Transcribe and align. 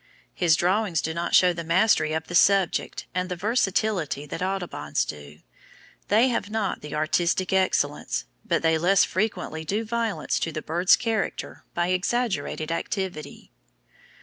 His 0.33 0.55
drawings 0.55 0.99
do 0.99 1.13
not 1.13 1.35
show 1.35 1.53
the 1.53 1.63
mastery 1.63 2.11
of 2.13 2.25
the 2.25 2.33
subject 2.33 3.05
and 3.13 3.29
the 3.29 3.35
versatility 3.35 4.25
that 4.25 4.41
Audubon's 4.41 5.05
do; 5.05 5.41
they 6.07 6.29
have 6.29 6.49
not 6.49 6.81
the 6.81 6.95
artistic 6.95 7.53
excellence, 7.53 8.25
but 8.43 8.63
they 8.63 8.79
less 8.79 9.03
frequently 9.03 9.63
do 9.63 9.85
violence 9.85 10.39
to 10.39 10.51
the 10.51 10.63
bird's 10.63 10.95
character 10.95 11.65
by 11.75 11.89
exaggerated 11.89 12.71
activity. 12.71 13.51